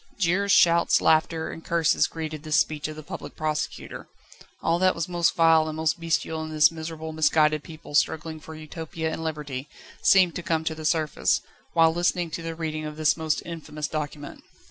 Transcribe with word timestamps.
Jeers, 0.17 0.51
shouts, 0.51 0.99
laughter, 0.99 1.51
and 1.51 1.63
curses 1.63 2.07
greeted 2.07 2.41
this 2.41 2.59
speech 2.59 2.87
of 2.87 2.95
the 2.95 3.03
Public 3.03 3.35
Prosecutor. 3.35 4.07
All 4.63 4.79
that 4.79 4.95
was 4.95 5.07
most 5.07 5.35
vile 5.35 5.67
and 5.69 5.77
most 5.77 5.99
bestial 5.99 6.41
in 6.43 6.49
this 6.49 6.71
miserable, 6.71 7.13
misguided 7.13 7.63
people 7.63 7.93
struggling 7.93 8.39
for 8.39 8.55
Utopia 8.55 9.11
and 9.11 9.23
Liberty, 9.23 9.69
seemed 10.01 10.33
to 10.37 10.41
come 10.41 10.63
to 10.63 10.73
the 10.73 10.85
surface, 10.85 11.41
whilst 11.75 11.95
listening 11.97 12.31
to 12.31 12.41
the 12.41 12.55
reading 12.55 12.83
of 12.83 12.97
this 12.97 13.15
most 13.15 13.43
infamous 13.45 13.87
document. 13.87 14.41